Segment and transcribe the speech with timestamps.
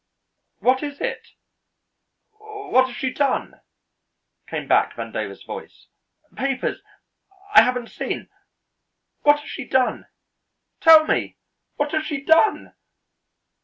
[0.61, 1.27] "What is it
[2.31, 3.61] what has she done?"
[4.47, 5.89] came back Vandover's voice.
[6.35, 6.81] "Papers
[7.53, 8.27] I haven't seen
[9.21, 10.07] what has she done?
[10.79, 11.37] Tell me
[11.75, 12.73] what has she done?"